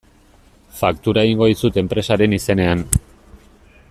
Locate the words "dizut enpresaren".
1.51-2.35